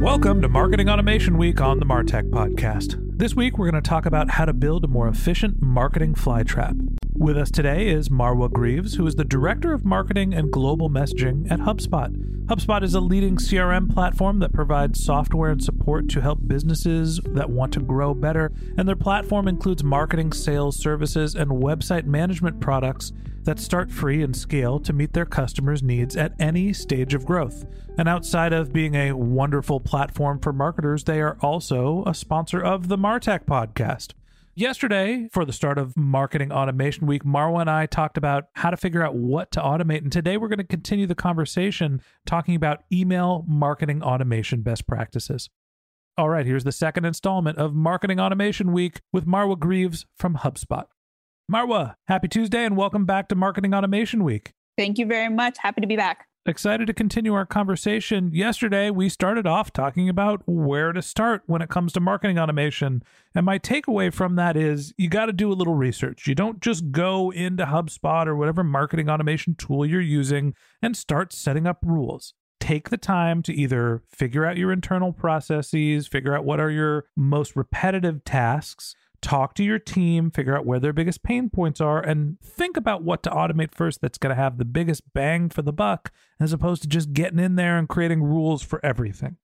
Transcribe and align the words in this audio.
Welcome 0.00 0.42
to 0.42 0.48
Marketing 0.48 0.88
Automation 0.88 1.36
Week 1.38 1.60
on 1.60 1.80
the 1.80 1.84
Martech 1.84 2.30
Podcast. 2.30 2.96
This 3.18 3.34
week, 3.34 3.58
we're 3.58 3.68
going 3.68 3.82
to 3.82 3.88
talk 3.88 4.06
about 4.06 4.30
how 4.30 4.44
to 4.44 4.52
build 4.52 4.84
a 4.84 4.86
more 4.86 5.08
efficient 5.08 5.60
marketing 5.60 6.14
flytrap. 6.14 6.96
With 7.14 7.36
us 7.36 7.50
today 7.50 7.88
is 7.88 8.08
Marwa 8.08 8.48
Greaves, 8.48 8.94
who 8.94 9.04
is 9.08 9.16
the 9.16 9.24
Director 9.24 9.72
of 9.72 9.84
Marketing 9.84 10.32
and 10.32 10.52
Global 10.52 10.88
Messaging 10.88 11.50
at 11.50 11.58
HubSpot. 11.58 12.14
HubSpot 12.44 12.84
is 12.84 12.94
a 12.94 13.00
leading 13.00 13.38
CRM 13.38 13.92
platform 13.92 14.38
that 14.38 14.52
provides 14.52 15.04
software 15.04 15.50
and 15.50 15.62
support 15.62 16.08
to 16.10 16.20
help 16.20 16.46
businesses 16.46 17.20
that 17.24 17.50
want 17.50 17.72
to 17.72 17.80
grow 17.80 18.14
better, 18.14 18.52
and 18.76 18.86
their 18.86 18.94
platform 18.94 19.48
includes 19.48 19.82
marketing, 19.82 20.32
sales, 20.32 20.78
services, 20.78 21.34
and 21.34 21.50
website 21.50 22.04
management 22.04 22.60
products 22.60 23.12
that 23.48 23.58
start 23.58 23.90
free 23.90 24.22
and 24.22 24.36
scale 24.36 24.78
to 24.78 24.92
meet 24.92 25.14
their 25.14 25.24
customers' 25.24 25.82
needs 25.82 26.18
at 26.18 26.34
any 26.38 26.70
stage 26.70 27.14
of 27.14 27.24
growth. 27.24 27.64
And 27.96 28.06
outside 28.06 28.52
of 28.52 28.74
being 28.74 28.94
a 28.94 29.12
wonderful 29.12 29.80
platform 29.80 30.38
for 30.38 30.52
marketers, 30.52 31.04
they 31.04 31.22
are 31.22 31.38
also 31.40 32.04
a 32.06 32.12
sponsor 32.12 32.62
of 32.62 32.88
the 32.88 32.98
Martech 32.98 33.46
podcast. 33.46 34.12
Yesterday, 34.54 35.30
for 35.32 35.46
the 35.46 35.54
start 35.54 35.78
of 35.78 35.96
Marketing 35.96 36.52
Automation 36.52 37.06
Week, 37.06 37.24
Marwa 37.24 37.62
and 37.62 37.70
I 37.70 37.86
talked 37.86 38.18
about 38.18 38.48
how 38.52 38.68
to 38.68 38.76
figure 38.76 39.02
out 39.02 39.14
what 39.14 39.50
to 39.52 39.60
automate. 39.60 40.02
And 40.02 40.12
today 40.12 40.36
we're 40.36 40.48
going 40.48 40.58
to 40.58 40.64
continue 40.64 41.06
the 41.06 41.14
conversation 41.14 42.02
talking 42.26 42.54
about 42.54 42.82
email 42.92 43.46
marketing 43.48 44.02
automation 44.02 44.60
best 44.60 44.86
practices. 44.86 45.48
All 46.18 46.28
right, 46.28 46.44
here's 46.44 46.64
the 46.64 46.72
second 46.72 47.06
installment 47.06 47.56
of 47.56 47.72
Marketing 47.72 48.20
Automation 48.20 48.72
Week 48.72 49.00
with 49.10 49.24
Marwa 49.24 49.58
Greaves 49.58 50.04
from 50.18 50.34
HubSpot. 50.34 50.84
Marwa, 51.50 51.94
happy 52.08 52.28
Tuesday 52.28 52.64
and 52.66 52.76
welcome 52.76 53.06
back 53.06 53.28
to 53.28 53.34
Marketing 53.34 53.72
Automation 53.72 54.22
Week. 54.22 54.52
Thank 54.76 54.98
you 54.98 55.06
very 55.06 55.30
much. 55.30 55.56
Happy 55.58 55.80
to 55.80 55.86
be 55.86 55.96
back 55.96 56.26
excited 56.48 56.86
to 56.86 56.94
continue 56.94 57.34
our 57.34 57.44
conversation. 57.44 58.30
Yesterday, 58.32 58.90
we 58.90 59.08
started 59.08 59.46
off 59.46 59.72
talking 59.72 60.08
about 60.08 60.42
where 60.46 60.92
to 60.92 61.02
start 61.02 61.42
when 61.46 61.60
it 61.60 61.68
comes 61.68 61.92
to 61.92 62.00
marketing 62.00 62.38
automation. 62.38 63.02
And 63.34 63.44
my 63.44 63.58
takeaway 63.58 64.12
from 64.12 64.36
that 64.36 64.56
is 64.56 64.94
you 64.96 65.08
got 65.08 65.26
to 65.26 65.32
do 65.32 65.52
a 65.52 65.54
little 65.54 65.74
research. 65.74 66.26
You 66.26 66.34
don't 66.34 66.60
just 66.60 66.90
go 66.90 67.30
into 67.30 67.66
HubSpot 67.66 68.26
or 68.26 68.34
whatever 68.34 68.64
marketing 68.64 69.10
automation 69.10 69.54
tool 69.56 69.84
you're 69.84 70.00
using 70.00 70.54
and 70.80 70.96
start 70.96 71.32
setting 71.32 71.66
up 71.66 71.78
rules. 71.84 72.32
Take 72.60 72.88
the 72.88 72.96
time 72.96 73.42
to 73.42 73.54
either 73.54 74.02
figure 74.08 74.44
out 74.44 74.56
your 74.56 74.72
internal 74.72 75.12
processes, 75.12 76.06
figure 76.06 76.34
out 76.34 76.44
what 76.44 76.60
are 76.60 76.70
your 76.70 77.04
most 77.14 77.56
repetitive 77.56 78.24
tasks, 78.24 78.94
talk 79.20 79.54
to 79.54 79.64
your 79.64 79.78
team, 79.78 80.30
figure 80.30 80.56
out 80.56 80.66
where 80.66 80.80
their 80.80 80.92
biggest 80.92 81.22
pain 81.22 81.50
points 81.50 81.80
are, 81.80 82.00
and 82.00 82.40
think 82.40 82.76
about 82.76 83.02
what 83.02 83.22
to 83.24 83.30
automate 83.30 83.74
first 83.74 84.00
that's 84.00 84.18
going 84.18 84.34
to 84.34 84.40
have 84.40 84.58
the 84.58 84.64
biggest 84.64 85.02
bang 85.12 85.48
for 85.48 85.62
the 85.62 85.72
buck, 85.72 86.12
as 86.40 86.52
opposed 86.52 86.82
to 86.82 86.88
just 86.88 87.12
getting 87.12 87.38
in 87.38 87.56
there 87.56 87.78
and 87.78 87.88
creating 87.88 88.22
rules 88.22 88.62
for 88.62 88.84
everything. 88.84 89.36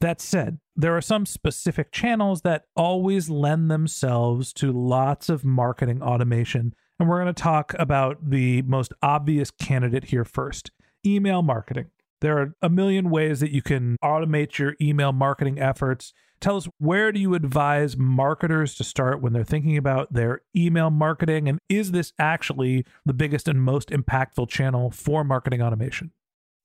That 0.00 0.20
said, 0.20 0.60
there 0.76 0.96
are 0.96 1.00
some 1.00 1.26
specific 1.26 1.90
channels 1.90 2.42
that 2.42 2.64
always 2.76 3.28
lend 3.28 3.70
themselves 3.70 4.52
to 4.54 4.70
lots 4.70 5.28
of 5.28 5.44
marketing 5.44 6.02
automation. 6.02 6.72
And 7.00 7.08
we're 7.08 7.20
going 7.20 7.34
to 7.34 7.42
talk 7.42 7.74
about 7.78 8.30
the 8.30 8.62
most 8.62 8.92
obvious 9.02 9.50
candidate 9.50 10.04
here 10.04 10.24
first 10.24 10.70
email 11.04 11.42
marketing. 11.42 11.86
There 12.20 12.38
are 12.38 12.54
a 12.62 12.68
million 12.68 13.10
ways 13.10 13.40
that 13.40 13.52
you 13.52 13.62
can 13.62 13.96
automate 14.02 14.58
your 14.58 14.74
email 14.80 15.12
marketing 15.12 15.58
efforts. 15.60 16.12
Tell 16.40 16.56
us 16.56 16.68
where 16.78 17.10
do 17.12 17.20
you 17.20 17.34
advise 17.34 17.96
marketers 17.96 18.74
to 18.76 18.84
start 18.84 19.20
when 19.20 19.32
they're 19.32 19.44
thinking 19.44 19.76
about 19.76 20.12
their 20.12 20.42
email 20.56 20.90
marketing? 20.90 21.48
And 21.48 21.58
is 21.68 21.92
this 21.92 22.12
actually 22.18 22.84
the 23.04 23.12
biggest 23.12 23.48
and 23.48 23.62
most 23.62 23.90
impactful 23.90 24.48
channel 24.48 24.90
for 24.90 25.24
marketing 25.24 25.62
automation? 25.62 26.12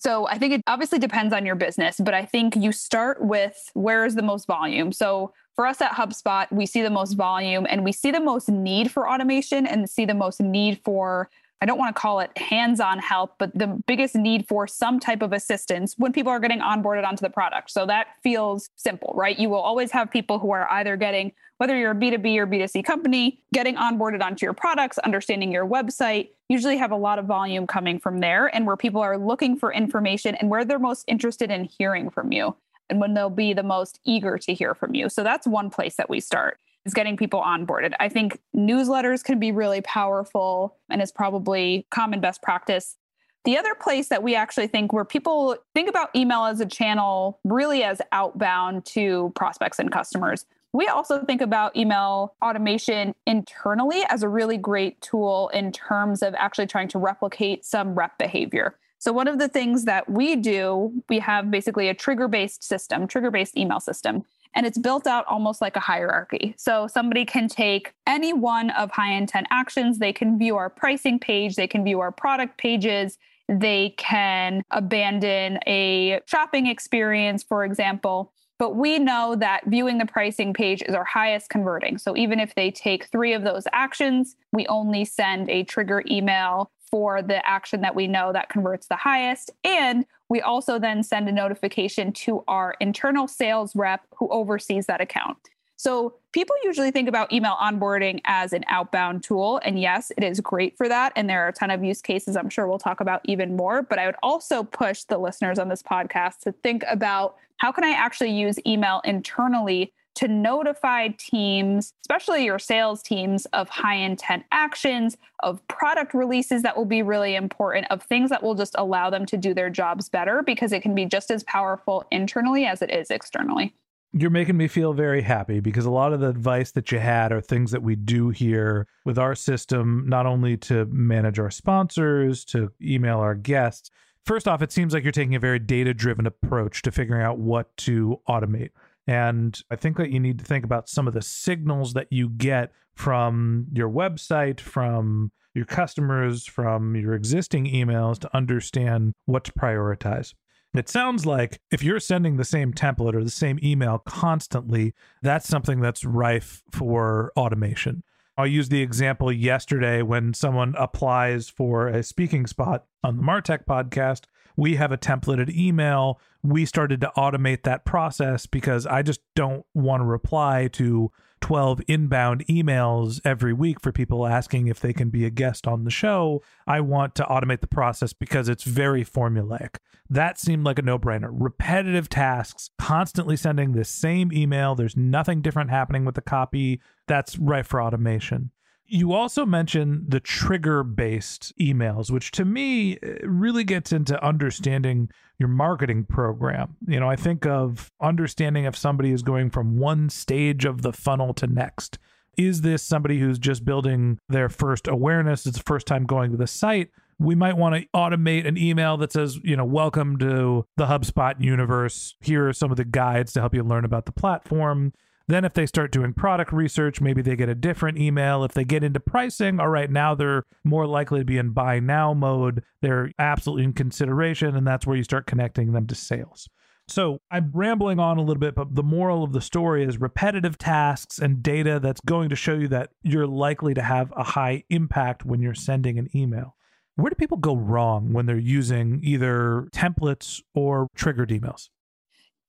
So 0.04 0.28
I 0.28 0.38
think 0.38 0.54
it 0.54 0.62
obviously 0.68 1.00
depends 1.00 1.34
on 1.34 1.46
your 1.46 1.56
business, 1.56 2.00
but 2.04 2.14
I 2.14 2.26
think 2.26 2.58
you 2.58 2.74
start 2.74 3.24
with 3.24 3.72
where 3.74 4.06
is 4.06 4.16
the 4.16 4.22
most 4.22 4.46
volume. 4.46 4.92
So 4.92 5.34
for 5.56 5.66
us 5.66 5.82
at 5.82 5.92
HubSpot, 5.92 6.52
we 6.52 6.66
see 6.66 6.82
the 6.82 6.90
most 6.90 7.14
volume 7.14 7.66
and 7.70 7.86
we 7.86 7.94
see 7.94 8.12
the 8.12 8.20
most 8.20 8.50
need 8.50 8.92
for 8.92 9.10
automation 9.10 9.66
and 9.66 9.90
see 9.90 10.04
the 10.04 10.14
most 10.14 10.42
need 10.42 10.82
for 10.84 11.30
I 11.64 11.66
don't 11.66 11.78
want 11.78 11.96
to 11.96 12.02
call 12.02 12.20
it 12.20 12.38
hands 12.38 12.82
on 12.82 13.00
help, 13.00 13.36
but 13.38 13.58
the 13.58 13.82
biggest 13.88 14.16
need 14.16 14.50
for 14.50 14.68
some 14.68 15.00
type 15.00 15.22
of 15.22 15.32
assistance 15.32 15.96
when 15.98 16.12
people 16.12 16.30
are 16.30 16.42
getting 16.42 16.60
onboarded 16.60 17.08
onto 17.08 17.22
the 17.22 17.30
product. 17.30 17.72
So 17.72 17.86
that 17.86 18.08
feels 18.22 18.70
simple, 18.76 19.14
right? 19.16 19.40
You 19.40 19.48
will 19.48 19.62
always 19.62 19.90
have 19.92 20.12
people 20.12 20.40
who 20.40 20.52
are 20.52 20.70
either 20.70 20.98
getting, 20.98 21.32
whether 21.60 21.78
you're 21.78 21.92
a 21.92 21.96
B2B 21.96 22.36
or 22.36 22.48
B2C 22.48 22.84
company, 22.84 23.40
getting 23.54 23.78
onboarded 23.78 24.22
onto 24.22 24.46
your 24.46 24.52
products, 24.52 24.98
understanding 24.98 25.54
your 25.54 25.66
website, 25.66 26.32
usually 26.50 26.76
have 26.76 26.92
a 26.92 26.98
lot 26.98 27.18
of 27.18 27.28
volume 27.28 27.66
coming 27.66 27.98
from 27.98 28.20
there 28.20 28.54
and 28.54 28.68
where 28.68 28.76
people 28.76 29.00
are 29.00 29.18
looking 29.18 29.56
for 29.56 29.72
information 29.72 30.36
and 30.36 30.50
where 30.50 30.66
they're 30.66 30.80
most 30.80 31.06
interested 31.08 31.50
in 31.50 31.64
hearing 31.64 32.10
from 32.10 32.34
you 32.34 32.54
and 32.90 33.00
when 33.00 33.14
they'll 33.14 33.30
be 33.30 33.54
the 33.54 33.64
most 33.64 34.02
eager 34.04 34.38
to 34.38 34.54
hear 34.54 34.76
from 34.76 34.96
you. 34.96 35.08
So 35.08 35.24
that's 35.24 35.48
one 35.48 35.70
place 35.70 35.96
that 35.96 36.10
we 36.10 36.20
start 36.20 36.60
is 36.86 36.94
getting 36.94 37.18
people 37.18 37.42
onboarded. 37.42 37.94
I 38.00 38.10
think 38.10 38.40
newsletters 38.56 39.24
can 39.24 39.40
be 39.40 39.52
really 39.52 39.82
powerful 39.82 40.78
and 40.90 41.02
is 41.02 41.12
probably 41.12 41.86
common 41.92 42.20
best 42.20 42.42
practice. 42.42 42.98
The 43.46 43.58
other 43.58 43.76
place 43.76 44.08
that 44.10 44.24
we 44.24 44.36
actually 44.36 44.68
think 44.68 44.94
where 44.94 45.06
people 45.06 45.58
think 45.74 45.90
about 45.90 46.16
email 46.16 46.46
as 46.46 46.60
a 46.62 46.66
channel 46.66 47.40
really 47.44 47.84
as 47.84 48.02
outbound 48.12 48.86
to 48.88 49.32
prospects 49.36 49.80
and 49.80 49.92
customers. 49.92 50.46
We 50.72 50.88
also 50.88 51.24
think 51.24 51.42
about 51.42 51.76
email 51.76 52.34
automation 52.44 53.14
internally 53.28 54.04
as 54.10 54.24
a 54.24 54.30
really 54.30 54.58
great 54.58 55.00
tool 55.02 55.50
in 55.54 55.72
terms 55.72 56.24
of 56.24 56.34
actually 56.36 56.68
trying 56.68 56.88
to 56.90 57.00
replicate 57.00 57.64
some 57.64 57.96
rep 57.96 58.18
behavior. 58.18 58.76
So, 58.98 59.12
one 59.12 59.28
of 59.28 59.38
the 59.38 59.50
things 59.50 59.84
that 59.86 60.10
we 60.10 60.36
do, 60.36 61.04
we 61.10 61.20
have 61.20 61.52
basically 61.52 61.90
a 61.90 61.94
trigger 61.94 62.28
based 62.28 62.64
system, 62.64 63.08
trigger 63.08 63.30
based 63.30 63.58
email 63.58 63.82
system 63.82 64.24
and 64.56 64.66
it's 64.66 64.78
built 64.78 65.08
out 65.08 65.26
almost 65.28 65.62
like 65.62 65.76
a 65.76 65.80
hierarchy. 65.82 66.54
So 66.58 66.88
somebody 66.88 67.26
can 67.26 67.48
take 67.48 67.94
any 68.08 68.34
one 68.34 68.70
of 68.72 68.92
high 68.92 69.14
intent 69.14 69.48
actions, 69.50 70.00
they 70.00 70.14
can 70.14 70.38
view 70.38 70.56
our 70.58 70.70
pricing 70.70 71.20
page, 71.20 71.56
they 71.56 71.68
can 71.68 71.84
view 71.84 72.00
our 72.00 72.12
product 72.12 72.58
pages, 72.58 73.18
they 73.50 73.94
can 73.98 74.64
abandon 74.72 75.60
a 75.68 76.22
shopping 76.26 76.68
experience, 76.68 77.44
for 77.44 77.64
example. 77.66 78.32
But 78.60 78.76
we 78.76 79.00
know 79.00 79.36
that 79.36 79.64
viewing 79.66 79.98
the 79.98 80.06
pricing 80.06 80.54
page 80.54 80.82
is 80.84 80.96
our 80.96 81.04
highest 81.04 81.50
converting. 81.50 81.98
So 81.98 82.16
even 82.16 82.40
if 82.40 82.56
they 82.56 82.72
take 82.72 83.06
three 83.06 83.34
of 83.34 83.44
those 83.44 83.64
actions, 83.74 84.36
we 84.52 84.66
only 84.68 85.06
send 85.06 85.50
a 85.50 85.64
trigger 85.64 86.04
email 86.10 86.72
for 86.90 87.24
the 87.24 87.46
action 87.48 87.82
that 87.82 87.96
we 87.96 88.06
know 88.06 88.32
that 88.32 88.50
converts 88.50 88.88
the 88.88 88.96
highest. 88.96 89.50
And 89.64 90.06
we 90.34 90.42
also 90.42 90.80
then 90.80 91.04
send 91.04 91.30
a 91.30 91.32
notification 91.32 92.12
to 92.12 92.44
our 92.48 92.76
internal 92.80 93.28
sales 93.28 93.76
rep 93.76 94.02
who 94.16 94.28
oversees 94.30 94.88
that 94.88 95.00
account. 95.00 95.38
So 95.76 96.16
people 96.32 96.56
usually 96.64 96.90
think 96.90 97.08
about 97.08 97.32
email 97.32 97.56
onboarding 97.62 98.20
as 98.26 98.52
an 98.52 98.64
outbound 98.68 99.22
tool. 99.24 99.62
And 99.64 99.80
yes, 99.80 100.12
it 100.18 100.24
is 100.24 100.40
great 100.40 100.76
for 100.76 100.90
that. 100.90 101.14
And 101.16 101.30
there 101.30 101.46
are 101.46 101.50
a 101.50 101.54
ton 101.54 101.70
of 101.70 101.84
use 101.84 102.02
cases 102.02 102.36
I'm 102.36 102.50
sure 102.50 102.68
we'll 102.68 102.80
talk 102.80 103.00
about 103.00 103.22
even 103.26 103.56
more. 103.56 103.84
But 103.84 104.00
I 104.00 104.08
would 104.08 104.16
also 104.24 104.64
push 104.64 105.04
the 105.04 105.20
listeners 105.20 105.60
on 105.60 105.70
this 105.70 105.84
podcast 105.84 106.40
to 106.46 106.52
think 106.52 106.84
about 106.90 107.36
how 107.58 107.72
can 107.72 107.84
I 107.84 107.92
actually 107.92 108.32
use 108.32 108.58
email 108.66 109.02
internally 109.06 109.94
to 110.16 110.28
notify 110.28 111.10
teams, 111.18 111.94
especially 112.04 112.46
your 112.46 112.60
sales 112.60 113.02
teams, 113.02 113.46
of 113.48 113.70
high 113.70 113.96
intent 113.96 114.44
actions, 114.52 115.18
of 115.42 115.66
product 115.68 116.14
releases 116.14 116.62
that 116.62 116.78
will 116.78 116.86
be 116.86 117.02
really 117.02 117.36
important, 117.36 117.88
of 117.90 118.04
things 118.04 118.30
that 118.30 118.44
will 118.44 118.56
just 118.56 118.76
allow 118.78 119.10
them 119.10 119.26
to 119.26 119.38
do 119.38 119.54
their 119.54 119.70
jobs 119.70 120.10
better 120.10 120.44
because 120.44 120.72
it 120.72 120.82
can 120.82 120.94
be 120.94 121.06
just 121.06 121.32
as 121.32 121.44
powerful 121.44 122.06
internally 122.12 122.66
as 122.66 122.82
it 122.82 122.92
is 122.92 123.10
externally. 123.10 123.74
You're 124.16 124.30
making 124.30 124.58
me 124.58 124.68
feel 124.68 124.94
very 124.94 125.24
happy 125.24 125.60
because 125.60 125.86
a 125.86 125.92
lot 125.92 126.14
of 126.14 126.20
the 126.20 126.30
advice 126.30 126.70
that 126.74 126.92
you 126.92 127.00
had 127.00 127.32
are 127.32 127.42
things 127.42 127.72
that 127.72 127.82
we 127.82 127.96
do 127.96 128.30
here 128.30 128.86
with 129.06 129.18
our 129.18 129.34
system, 129.34 130.04
not 130.08 130.28
only 130.28 130.56
to 130.58 130.86
manage 130.86 131.40
our 131.40 131.50
sponsors, 131.50 132.46
to 132.46 132.72
email 132.80 133.18
our 133.18 133.34
guests. 133.34 133.90
First 134.24 134.48
off, 134.48 134.62
it 134.62 134.72
seems 134.72 134.94
like 134.94 135.04
you're 135.04 135.12
taking 135.12 135.34
a 135.34 135.40
very 135.40 135.58
data 135.58 135.96
driven 135.96 136.28
approach 136.28 136.84
to 136.84 136.92
figuring 136.92 137.24
out 137.24 137.40
what 137.40 137.76
to 137.78 138.22
automate. 138.30 138.70
And 139.08 139.60
I 139.70 139.76
think 139.76 139.98
that 139.98 140.12
you 140.12 140.20
need 140.20 140.40
to 140.40 140.46
think 140.46 140.64
about 140.64 140.88
some 140.90 141.08
of 141.08 141.14
the 141.14 141.22
signals 141.22 141.94
that 141.94 142.08
you 142.12 142.30
get 142.30 142.72
from 142.96 143.68
your 143.74 143.90
website, 143.90 144.60
from 144.60 145.32
your 145.54 145.66
customers, 145.66 146.46
from 146.46 146.96
your 146.96 147.14
existing 147.14 147.66
emails 147.66 148.20
to 148.20 148.36
understand 148.36 149.14
what 149.26 149.44
to 149.46 149.52
prioritize. 149.54 150.34
It 150.74 150.90
sounds 150.90 151.26
like 151.26 151.60
if 151.72 151.84
you're 151.84 152.00
sending 152.00 152.38
the 152.38 152.44
same 152.44 152.74
template 152.74 153.14
or 153.14 153.24
the 153.24 153.30
same 153.30 153.60
email 153.62 154.00
constantly, 154.00 154.96
that's 155.22 155.48
something 155.48 155.82
that's 155.82 156.04
rife 156.04 156.64
for 156.72 157.32
automation. 157.38 158.04
I'll 158.36 158.48
use 158.48 158.70
the 158.70 158.82
example 158.82 159.32
yesterday 159.32 160.02
when 160.02 160.34
someone 160.34 160.74
applies 160.76 161.50
for 161.50 161.88
a 161.88 162.02
speaking 162.02 162.48
spot 162.48 162.86
on 163.04 163.18
the 163.18 163.24
Martech 163.24 163.66
podcast. 163.66 164.24
We 164.56 164.76
have 164.76 164.92
a 164.92 164.98
templated 164.98 165.56
email. 165.56 166.20
We 166.42 166.66
started 166.66 167.02
to 167.02 167.12
automate 167.18 167.64
that 167.64 167.86
process 167.86 168.46
because 168.46 168.86
I 168.86 169.02
just 169.02 169.22
don't 169.36 169.66
want 169.74 170.02
to 170.02 170.06
reply 170.06 170.70
to 170.74 171.12
12 171.44 171.82
inbound 171.90 172.46
emails 172.48 173.20
every 173.26 173.52
week 173.52 173.82
for 173.82 173.92
people 173.92 174.26
asking 174.26 174.68
if 174.68 174.80
they 174.80 174.94
can 174.94 175.10
be 175.10 175.26
a 175.26 175.30
guest 175.30 175.68
on 175.68 175.84
the 175.84 175.92
show. 175.92 176.42
I 176.66 176.80
want 176.80 177.16
to 177.16 177.24
automate 177.24 177.60
the 177.60 177.68
process 177.68 178.14
because 178.14 178.48
it's 178.48 178.64
very 178.64 179.04
formulaic. 179.04 179.76
That 180.10 180.40
seemed 180.40 180.64
like 180.64 180.80
a 180.80 180.84
no 180.84 180.98
brainer. 180.98 181.30
Repetitive 181.32 182.08
tasks, 182.08 182.70
constantly 182.80 183.36
sending 183.36 183.74
the 183.74 183.84
same 183.84 184.32
email. 184.32 184.74
There's 184.74 184.96
nothing 184.96 185.42
different 185.42 185.70
happening 185.70 186.06
with 186.06 186.16
the 186.16 186.22
copy. 186.22 186.80
That's 187.08 187.38
right 187.38 187.66
for 187.66 187.82
automation. 187.82 188.52
You 188.86 189.14
also 189.14 189.46
mentioned 189.46 190.06
the 190.10 190.20
trigger 190.20 190.84
based 190.84 191.54
emails, 191.60 192.12
which 192.12 192.32
to 192.32 192.46
me 192.46 192.98
eh, 193.02 193.18
really 193.24 193.64
gets 193.64 193.92
into 193.92 194.24
understanding 194.24 195.10
your 195.40 195.50
marketing 195.50 196.06
program. 196.06 196.76
You 196.88 197.00
know, 197.00 197.10
I 197.10 197.16
think 197.16 197.46
of 197.46 197.92
understanding 198.02 198.66
if 198.66 198.76
somebody 198.76 199.12
is 199.12 199.24
going 199.24 199.50
from 199.50 199.78
one 199.78 200.10
stage 200.10 200.66
of 200.66 200.82
the 200.82 200.94
funnel 200.94 201.34
to 201.36 201.48
next. 201.48 201.98
Is 202.38 202.62
this 202.62 202.82
somebody 202.84 203.20
who's 203.20 203.40
just 203.40 203.64
building 203.64 204.20
their 204.28 204.50
first 204.50 204.88
awareness? 204.88 205.46
It's 205.46 205.58
the 205.58 205.64
first 205.64 205.86
time 205.86 206.06
going 206.06 206.32
to 206.32 206.38
the 206.38 206.48
site. 206.48 206.90
We 207.20 207.36
might 207.36 207.58
want 207.58 207.76
to 207.76 207.88
automate 207.96 208.48
an 208.48 208.58
email 208.58 208.98
that 208.98 209.12
says, 209.12 209.40
you 209.44 209.56
know, 209.56 209.66
welcome 209.66 210.18
to 210.18 210.66
the 210.78 210.88
HubSpot 210.88 211.40
universe. 211.40 212.16
Here 212.22 212.50
are 212.50 212.54
some 212.54 212.72
of 212.72 212.78
the 212.78 212.86
guides 212.86 213.34
to 213.34 213.40
help 213.40 213.54
you 213.54 213.64
learn 213.64 213.86
about 213.86 214.06
the 214.06 214.12
platform. 214.12 214.94
Then, 215.28 215.46
if 215.46 215.54
they 215.54 215.66
start 215.66 215.92
doing 215.92 216.14
product 216.14 216.52
research, 216.52 217.00
maybe 217.00 217.22
they 217.22 217.38
get 217.38 217.48
a 217.48 217.56
different 217.56 217.98
email. 217.98 218.44
If 218.44 218.54
they 218.54 218.66
get 218.66 218.84
into 218.84 219.00
pricing, 219.00 219.60
all 219.60 219.70
right, 219.70 219.90
now 219.90 220.16
they're 220.16 220.44
more 220.66 220.86
likely 220.86 221.20
to 221.20 221.26
be 221.26 221.38
in 221.38 221.52
buy 221.52 221.80
now 221.80 222.14
mode. 222.14 222.62
They're 222.82 223.12
absolutely 223.18 223.64
in 223.64 223.74
consideration, 223.74 224.56
and 224.56 224.68
that's 224.68 224.86
where 224.86 224.98
you 224.98 225.04
start 225.04 225.26
connecting 225.26 225.72
them 225.72 225.88
to 225.88 225.96
sales. 225.96 226.50
So 226.88 227.20
I'm 227.32 227.52
rambling 227.54 228.00
on 228.00 228.18
a 228.18 228.22
little 228.22 228.42
bit, 228.42 228.56
but 228.56 228.76
the 228.76 228.84
moral 228.84 229.24
of 229.24 229.32
the 229.32 229.42
story 229.42 229.86
is 229.86 230.02
repetitive 230.02 230.58
tasks 230.58 231.18
and 231.18 231.42
data 231.42 231.80
that's 231.80 232.02
going 232.02 232.30
to 232.30 232.36
show 232.36 232.56
you 232.56 232.68
that 232.70 232.90
you're 233.02 233.28
likely 233.28 233.74
to 233.74 233.82
have 233.82 234.12
a 234.18 234.24
high 234.24 234.64
impact 234.70 235.26
when 235.26 235.42
you're 235.42 235.54
sending 235.54 235.98
an 235.98 236.10
email. 236.14 236.56
Where 236.96 237.10
do 237.10 237.16
people 237.16 237.38
go 237.38 237.56
wrong 237.56 238.12
when 238.14 238.26
they're 238.26 238.38
using 238.38 239.00
either 239.04 239.70
templates 239.74 240.42
or 240.54 240.88
triggered 240.96 241.30
emails? 241.30 241.70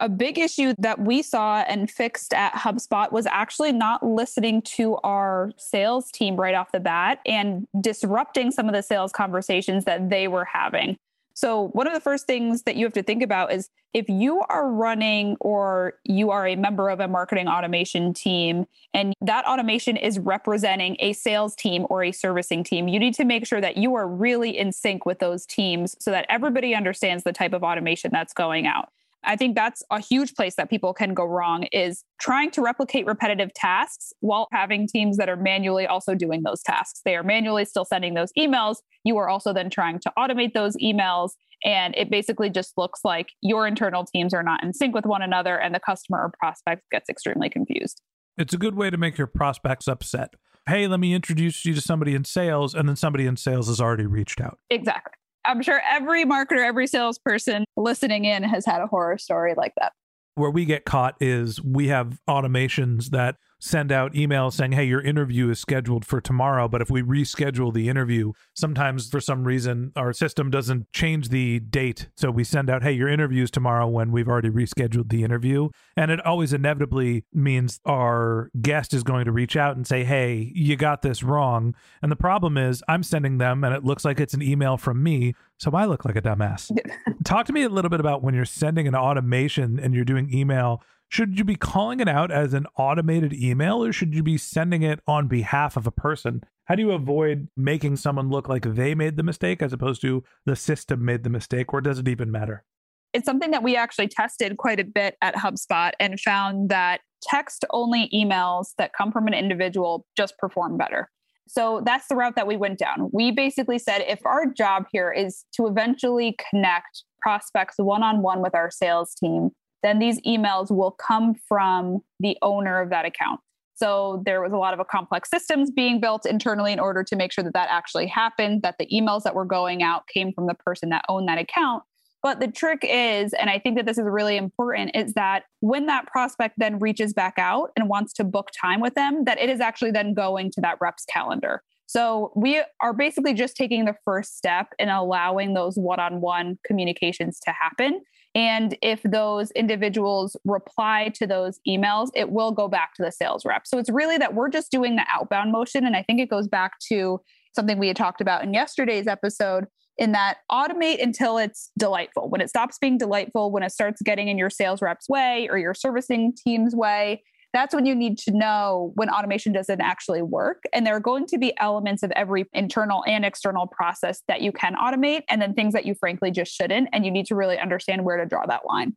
A 0.01 0.09
big 0.09 0.39
issue 0.39 0.75
that 0.79 1.01
we 1.01 1.23
saw 1.23 1.61
and 1.69 1.91
fixed 1.91 2.35
at 2.35 2.53
HubSpot 2.53 3.13
was 3.13 3.27
actually 3.27 3.73
not 3.73 4.05
listening 4.05 4.61
to 4.63 4.97
our 5.05 5.53
sales 5.57 6.11
team 6.11 6.37
right 6.37 6.55
off 6.55 6.73
the 6.73 6.81
bat 6.81 7.21
and 7.25 7.67
disrupting 7.81 8.51
some 8.51 8.69
of 8.69 8.75
the 8.75 8.83
sales 8.83 9.13
conversations 9.13 9.85
that 9.85 10.11
they 10.11 10.29
were 10.29 10.45
having. 10.45 10.97
So, 11.37 11.69
one 11.69 11.89
of 11.89 11.93
the 11.93 12.01
first 12.01 12.27
things 12.27 12.63
that 12.63 12.77
you 12.77 12.85
have 12.87 12.93
to 12.93 13.03
think 13.03 13.21
about 13.23 13.53
is 13.53 13.69
if 13.93 14.09
you 14.09 14.43
are 14.49 14.71
running 14.71 15.37
or 15.41 15.95
you 16.05 16.31
are 16.31 16.47
a 16.47 16.55
member 16.55 16.89
of 16.91 17.01
a 17.01 17.09
marketing 17.09 17.49
automation 17.49 18.15
team 18.15 18.67
and 18.93 19.15
that 19.21 19.45
automation 19.45 19.97
is 19.97 20.19
representing 20.21 20.97
a 21.01 21.13
sales 21.13 21.57
team 21.57 21.87
or 21.91 22.05
a 22.05 22.13
servicing 22.13 22.63
team, 22.63 22.87
you 22.87 23.01
need 23.01 23.15
to 23.15 23.25
make 23.25 23.47
sure 23.47 23.61
that 23.61 23.77
you 23.77 23.95
are 23.97 24.07
really 24.07 24.57
in 24.57 24.71
sync 24.71 25.05
with 25.07 25.19
those 25.19 25.45
teams 25.45 25.97
so 25.99 26.13
that 26.13 26.25
everybody 26.29 26.75
understands 26.75 27.25
the 27.25 27.33
type 27.33 27.53
of 27.53 27.65
automation 27.65 28.11
that's 28.13 28.33
going 28.33 28.67
out. 28.67 28.91
I 29.27 29.37
think 29.37 29.55
that's 29.55 29.83
a 29.91 30.01
huge 30.01 30.35
place 30.35 30.57
that 30.57 30.71
people 30.71 30.95
can 30.95 31.15
go 31.15 31.25
wrong 31.25 31.65
is 31.65 32.05
trying 32.21 32.51
to 32.53 32.63
replicate 32.63 33.07
repetitive 33.07 33.53
tasks 33.55 34.13
while 34.21 34.49
having 34.53 34.87
teams 34.87 35.17
that 35.17 35.29
are 35.29 35.37
manually 35.37 35.87
also 35.87 36.15
doing 36.15 36.43
those 36.43 36.63
tasks. 36.63 37.01
They 37.05 37.17
are 37.17 37.23
manually 37.23 37.65
still 37.65 37.85
sending 37.85 38.15
those 38.15 38.33
emails. 38.39 38.77
You 39.05 39.17
are 39.19 39.29
also 39.29 39.53
then 39.53 39.71
trying 39.71 39.99
to 40.01 40.13
automate 40.19 40.53
those 40.53 40.77
emails. 40.77 41.31
And 41.65 41.95
it 41.97 42.11
basically 42.11 42.51
just 42.51 42.77
looks 42.77 43.01
like 43.05 43.29
your 43.41 43.67
internal 43.67 44.05
teams 44.05 44.35
are 44.35 44.43
not 44.43 44.63
in 44.63 44.73
sync 44.73 44.95
with 44.95 45.07
one 45.07 45.23
another 45.23 45.57
and 45.57 45.75
the 45.75 45.81
customer 45.81 46.19
or 46.19 46.33
prospect 46.39 46.83
gets 46.91 47.09
extremely 47.09 47.49
confused. 47.49 48.03
It's 48.37 48.53
a 48.53 48.59
good 48.59 48.75
way 48.75 48.91
to 48.91 48.97
make 48.97 49.17
your 49.17 49.29
prospects 49.29 49.87
upset. 49.87 50.35
Hey, 50.69 50.87
let 50.87 50.99
me 50.99 51.15
introduce 51.15 51.65
you 51.65 51.75
to 51.75 51.81
somebody 51.81 52.15
in 52.15 52.25
sales, 52.25 52.75
and 52.75 52.89
then 52.89 52.97
somebody 52.97 53.27
in 53.27 53.37
sales 53.37 53.69
has 53.69 53.81
already 53.81 54.07
reached 54.07 54.41
out. 54.41 54.59
Exactly. 54.71 55.13
I'm 55.45 55.63
sure 55.63 55.81
every 55.89 56.25
marketer, 56.25 56.65
every 56.65 56.87
salesperson 56.87 57.65
listening 57.77 58.25
in 58.25 58.43
has 58.43 58.65
had 58.65 58.81
a 58.81 58.87
horror 58.87 59.19
story 59.19 59.55
like 59.57 59.73
that. 59.81 59.93
Where 60.37 60.51
we 60.51 60.65
get 60.65 60.85
caught 60.85 61.15
is 61.21 61.63
we 61.63 61.89
have 61.89 62.19
automations 62.29 63.11
that 63.11 63.37
send 63.65 63.91
out 63.91 64.13
emails 64.13 64.53
saying, 64.53 64.73
hey, 64.73 64.85
your 64.85 65.01
interview 65.01 65.49
is 65.49 65.59
scheduled 65.59 66.05
for 66.05 66.21
tomorrow. 66.21 66.69
But 66.69 66.83
if 66.83 66.91
we 66.91 67.01
reschedule 67.01 67.73
the 67.73 67.89
interview, 67.89 68.33
sometimes 68.53 69.09
for 69.09 69.23
some 69.23 69.45
reason 69.45 69.91
our 69.97 70.13
system 70.13 70.51
doesn't 70.51 70.93
change 70.93 71.31
the 71.31 71.61
date. 71.61 72.11
So 72.15 72.31
we 72.31 72.45
send 72.45 72.69
out, 72.69 72.83
hey, 72.83 72.93
your 72.93 73.09
interview 73.09 73.43
is 73.43 73.51
tomorrow 73.51 73.89
when 73.89 74.13
we've 74.13 74.29
already 74.29 74.51
rescheduled 74.51 75.09
the 75.09 75.25
interview. 75.25 75.71
And 75.97 76.11
it 76.11 76.25
always 76.27 76.53
inevitably 76.53 77.25
means 77.33 77.81
our 77.87 78.51
guest 78.61 78.93
is 78.93 79.03
going 79.03 79.25
to 79.25 79.33
reach 79.33 79.57
out 79.57 79.77
and 79.77 79.87
say, 79.87 80.05
hey, 80.05 80.53
you 80.55 80.77
got 80.77 81.01
this 81.01 81.23
wrong. 81.23 81.75
And 82.03 82.13
the 82.13 82.17
problem 82.17 82.59
is 82.59 82.83
I'm 82.87 83.03
sending 83.03 83.39
them 83.39 83.65
and 83.65 83.75
it 83.75 83.83
looks 83.83 84.05
like 84.05 84.21
it's 84.21 84.35
an 84.35 84.43
email 84.43 84.77
from 84.77 85.03
me. 85.03 85.35
So 85.59 85.71
I 85.71 85.87
look 85.87 86.05
like 86.05 86.17
a 86.17 86.23
dumbass. 86.23 86.71
Talk 87.25 87.47
to 87.47 87.55
me 87.55 87.63
a 87.63 87.71
little 87.71 87.89
bit 87.89 88.01
about 88.01 88.23
when 88.23 88.35
you're 88.35 88.45
sending 88.45 88.87
an 88.87 88.95
automation 88.95 89.81
and 89.81 89.95
you're 89.95 90.05
doing 90.05 90.29
email 90.35 90.83
should 91.09 91.39
you 91.39 91.45
be 91.45 91.57
calling 91.57 92.01
it 92.01 92.09
out 92.09 92.31
as 92.31 92.55
an 92.55 92.67
automated 92.77 93.33
email 93.33 93.85
or 93.85 93.93
should 93.93 94.15
you 94.15 94.23
be 94.23 94.37
sending 94.37 94.83
it 94.83 95.01
on 95.07 95.29
behalf 95.29 95.77
of 95.77 95.87
a 95.87 95.93
person? 95.93 96.43
How 96.65 96.75
do 96.75 96.83
you 96.83 96.93
avoid 96.93 97.49
making 97.57 97.97
someone 97.97 98.31
look 98.31 98.49
like 98.49 98.63
they 98.63 98.95
made 98.95 99.17
the 99.17 99.23
mistake 99.23 99.63
as 99.63 99.73
opposed 99.73 100.01
to 100.03 100.25
the 100.47 100.57
system 100.57 101.05
made 101.05 101.23
the 101.23 101.31
mistake, 101.31 101.73
or 101.73 101.81
does 101.81 101.99
it 101.99 102.09
even 102.09 102.33
matter? 102.33 102.65
It's 103.13 103.27
something 103.27 103.53
that 103.53 103.63
we 103.63 103.77
actually 103.77 104.09
tested 104.09 104.57
quite 104.57 104.81
a 104.81 104.85
bit 104.85 105.17
at 105.23 105.37
HubSpot 105.37 105.93
and 106.01 106.19
found 106.19 106.71
that 106.71 107.01
text 107.23 107.65
only 107.71 108.11
emails 108.13 108.69
that 108.79 108.93
come 108.97 109.13
from 109.13 109.27
an 109.27 109.35
individual 109.35 110.07
just 110.17 110.37
perform 110.39 110.77
better. 110.77 111.11
So 111.47 111.83
that's 111.85 112.09
the 112.09 112.17
route 112.17 112.37
that 112.37 112.47
we 112.47 112.57
went 112.57 112.79
down. 112.79 113.11
We 113.13 113.31
basically 113.31 113.79
said 113.79 114.05
if 114.09 114.25
our 114.25 114.47
job 114.47 114.87
here 114.91 115.13
is 115.13 115.45
to 115.55 115.67
eventually 115.67 116.37
connect 116.51 117.05
prospects 117.21 117.75
one 117.79 118.03
on 118.03 118.23
one 118.23 118.41
with 118.43 118.55
our 118.55 118.71
sales 118.71 119.15
team, 119.15 119.51
then 119.85 119.99
these 119.99 120.21
emails 120.23 120.71
will 120.71 120.93
come 120.93 121.35
from 121.35 122.01
the 122.19 122.37
owner 122.43 122.81
of 122.81 122.91
that 122.91 123.05
account. 123.05 123.41
So 123.77 124.23
there 124.25 124.41
was 124.41 124.53
a 124.53 124.57
lot 124.57 124.73
of 124.73 124.81
a 124.81 124.85
complex 124.85 125.29
systems 125.29 125.71
being 125.71 126.01
built 126.01 126.27
internally 126.27 126.73
in 126.73 126.79
order 126.79 127.03
to 127.05 127.17
make 127.17 127.33
sure 127.33 127.45
that 127.45 127.55
that 127.55 127.69
actually 127.71 128.07
happened, 128.07 128.63
that 128.63 128.77
the 128.79 128.87
emails 128.87 129.25
that 129.25 129.35
were 129.35 129.45
going 129.45 129.83
out 129.83 130.07
came 130.07 130.33
from 130.33 130.47
the 130.47 130.55
person 130.55 130.91
that 130.91 131.05
owned 131.09 131.29
that 131.29 131.39
account. 131.39 131.83
But 132.23 132.41
the 132.41 132.49
trick 132.49 132.79
is, 132.83 133.35
and 133.35 133.51
I 133.51 133.59
think 133.59 133.77
that 133.77 133.85
this 133.85 133.99
is 133.99 134.05
really 134.05 134.39
important, 134.39 134.93
is 134.95 135.13
that 135.15 135.43
when 135.61 135.87
that 135.87 136.07
prospect 136.07 136.55
then 136.57 136.79
reaches 136.79 137.13
back 137.13 137.35
out 137.37 137.71
and 137.77 137.89
wants 137.89 138.15
to 138.15 138.25
book 138.25 138.49
time 138.59 138.81
with 138.81 138.95
them, 138.95 139.25
that 139.25 139.39
it 139.39 139.51
is 139.51 139.61
actually 139.61 139.91
then 139.91 140.15
going 140.15 140.51
to 140.53 140.61
that 140.63 140.79
rep's 140.81 141.05
calendar. 141.05 141.63
So 141.87 142.33
we 142.35 142.63
are 142.81 142.95
basically 142.95 143.35
just 143.35 143.57
taking 143.57 143.85
the 143.85 143.97
first 144.05 144.39
step 144.39 144.69
in 144.79 144.89
allowing 144.89 145.53
those 145.53 145.77
one 145.77 146.01
on 146.01 146.23
one 146.23 146.59
communications 146.65 147.39
to 147.41 147.53
happen 147.53 148.01
And 148.35 148.77
if 148.83 149.03
those 149.05 149.51
individuals 149.53 150.37
reply 150.45 151.13
to 151.15 151.27
those 151.27 151.61
emails, 151.69 152.11
it 152.15 152.31
will 152.31 152.51
go 152.51 152.67
back 152.67 152.95
to 152.95 153.03
the 153.03 153.13
sales 153.13 153.45
rep. 153.45 153.67
So 153.67 153.79
it's 153.79 153.91
really 153.91 154.19
that 154.19 154.35
we're 154.35 154.49
just 154.49 154.73
doing 154.73 154.97
the 154.97 155.07
outbound 155.13 155.53
motion. 155.53 155.87
And 155.87 155.95
I 155.95 156.03
think 156.03 156.21
it 156.21 156.29
goes 156.29 156.49
back 156.49 156.79
to 156.89 157.21
something 157.55 157.79
we 157.79 157.89
had 157.89 157.97
talked 157.97 158.21
about 158.21 158.43
in 158.43 158.53
yesterday's 158.53 159.07
episode 159.07 159.67
in 159.97 160.11
that 160.13 160.39
automate 160.51 161.01
until 161.01 161.39
it's 161.39 161.71
delightful. 161.79 162.29
When 162.29 162.41
it 162.41 162.49
stops 162.49 162.79
being 162.79 162.99
delightful, 162.99 163.53
when 163.53 163.63
it 163.63 163.71
starts 163.71 164.03
getting 164.03 164.27
in 164.27 164.39
your 164.39 164.51
sales 164.51 164.83
rep's 164.83 165.09
way 165.09 165.49
or 165.49 165.57
your 165.57 165.75
servicing 165.75 166.35
team's 166.35 166.75
way, 166.75 167.23
that's 167.55 167.75
when 167.75 167.87
you 167.87 167.95
need 167.95 168.19
to 168.19 168.33
know 168.33 168.93
when 168.97 169.09
automation 169.09 169.53
doesn't 169.53 169.81
actually 169.81 170.23
work. 170.23 170.65
And 170.73 170.87
there 170.87 170.97
are 170.97 171.01
going 171.01 171.27
to 171.27 171.39
be 171.39 171.57
elements 171.59 172.03
of 172.03 172.11
every 172.13 172.47
internal 172.53 173.05
and 173.07 173.25
external 173.25 173.67
process 173.67 174.23
that 174.29 174.43
you 174.43 174.53
can 174.53 174.75
automate, 174.75 175.23
and 175.29 175.41
then 175.41 175.55
things 175.55 175.73
that 175.73 175.87
you 175.87 175.95
frankly 175.95 176.31
just 176.31 176.53
shouldn't. 176.53 176.89
And 176.93 177.05
you 177.05 177.11
need 177.11 177.27
to 177.27 177.35
really 177.35 177.59
understand 177.59 178.05
where 178.05 178.17
to 178.17 178.27
draw 178.27 178.45
that 178.47 178.63
line. 178.67 178.97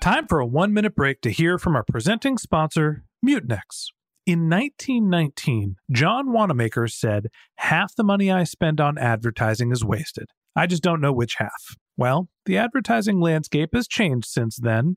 Time 0.00 0.26
for 0.26 0.40
a 0.40 0.46
one 0.46 0.72
minute 0.72 0.94
break 0.94 1.20
to 1.22 1.30
hear 1.30 1.58
from 1.58 1.76
our 1.76 1.84
presenting 1.84 2.38
sponsor, 2.38 3.04
Mutinex. 3.26 3.86
In 4.26 4.50
1919, 4.50 5.76
John 5.92 6.32
Wanamaker 6.32 6.88
said, 6.88 7.28
Half 7.58 7.94
the 7.94 8.02
money 8.02 8.30
I 8.30 8.42
spend 8.42 8.80
on 8.80 8.98
advertising 8.98 9.70
is 9.70 9.84
wasted. 9.84 10.30
I 10.56 10.66
just 10.66 10.82
don't 10.82 11.00
know 11.00 11.12
which 11.12 11.36
half. 11.36 11.76
Well, 11.96 12.28
the 12.44 12.58
advertising 12.58 13.20
landscape 13.20 13.70
has 13.72 13.86
changed 13.86 14.26
since 14.26 14.56
then, 14.56 14.96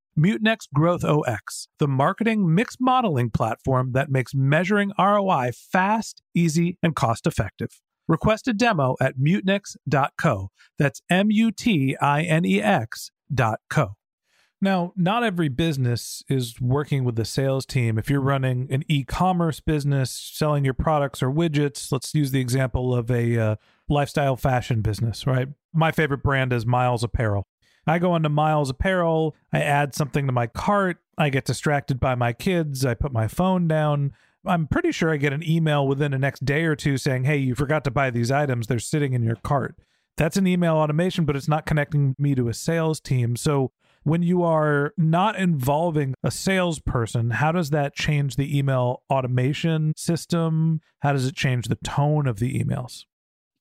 Mutinex 0.17 0.67
GrowthOS, 0.75 1.67
the 1.79 1.87
marketing 1.87 2.53
mix 2.53 2.75
modeling 2.79 3.29
platform 3.29 3.91
that 3.93 4.09
makes 4.09 4.33
measuring 4.35 4.91
ROI 4.99 5.51
fast, 5.53 6.21
easy, 6.35 6.77
and 6.83 6.95
cost 6.95 7.25
effective. 7.25 7.81
Request 8.07 8.47
a 8.47 8.53
demo 8.53 8.95
at 8.99 9.17
mutinex.co. 9.17 10.49
That's 10.77 11.01
M 11.09 11.31
U 11.31 11.51
T 11.51 11.95
I 12.01 12.23
N 12.23 12.45
E 12.45 12.61
X.co. 12.61 13.95
Now, 14.63 14.93
not 14.95 15.23
every 15.23 15.49
business 15.49 16.23
is 16.29 16.61
working 16.61 17.03
with 17.03 17.15
the 17.15 17.25
sales 17.25 17.65
team. 17.65 17.97
If 17.97 18.11
you're 18.11 18.21
running 18.21 18.67
an 18.69 18.83
e 18.87 19.03
commerce 19.03 19.59
business, 19.59 20.11
selling 20.11 20.63
your 20.63 20.75
products 20.75 21.23
or 21.23 21.31
widgets, 21.31 21.91
let's 21.91 22.13
use 22.13 22.29
the 22.29 22.41
example 22.41 22.93
of 22.93 23.09
a 23.09 23.37
uh, 23.37 23.55
lifestyle 23.89 24.35
fashion 24.35 24.81
business, 24.81 25.25
right? 25.25 25.47
My 25.73 25.91
favorite 25.91 26.21
brand 26.21 26.53
is 26.53 26.65
Miles 26.65 27.03
Apparel. 27.03 27.47
I 27.87 27.99
go 27.99 28.15
into 28.15 28.29
Miles 28.29 28.69
Apparel, 28.69 29.35
I 29.51 29.61
add 29.61 29.95
something 29.95 30.25
to 30.27 30.31
my 30.31 30.47
cart, 30.47 30.97
I 31.17 31.29
get 31.29 31.45
distracted 31.45 31.99
by 31.99 32.15
my 32.15 32.33
kids, 32.33 32.85
I 32.85 32.93
put 32.93 33.11
my 33.11 33.27
phone 33.27 33.67
down. 33.67 34.13
I'm 34.45 34.67
pretty 34.67 34.91
sure 34.91 35.11
I 35.11 35.17
get 35.17 35.33
an 35.33 35.47
email 35.47 35.87
within 35.87 36.11
the 36.11 36.17
next 36.17 36.45
day 36.45 36.63
or 36.63 36.75
two 36.75 36.97
saying, 36.97 37.25
hey, 37.25 37.37
you 37.37 37.53
forgot 37.53 37.83
to 37.83 37.91
buy 37.91 38.09
these 38.09 38.31
items. 38.31 38.67
They're 38.67 38.79
sitting 38.79 39.13
in 39.13 39.23
your 39.23 39.35
cart. 39.35 39.75
That's 40.17 40.37
an 40.37 40.47
email 40.47 40.75
automation, 40.75 41.25
but 41.25 41.35
it's 41.35 41.47
not 41.47 41.65
connecting 41.65 42.15
me 42.17 42.35
to 42.35 42.47
a 42.47 42.53
sales 42.53 42.99
team. 42.99 43.35
So 43.35 43.71
when 44.03 44.23
you 44.23 44.43
are 44.43 44.93
not 44.97 45.35
involving 45.35 46.15
a 46.23 46.31
salesperson, 46.31 47.31
how 47.31 47.51
does 47.51 47.69
that 47.69 47.93
change 47.93 48.35
the 48.35 48.57
email 48.57 49.03
automation 49.11 49.93
system? 49.95 50.81
How 50.99 51.13
does 51.13 51.27
it 51.27 51.35
change 51.35 51.67
the 51.67 51.75
tone 51.75 52.27
of 52.27 52.39
the 52.39 52.59
emails? 52.59 53.05